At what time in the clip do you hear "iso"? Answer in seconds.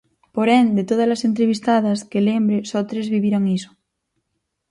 3.57-3.71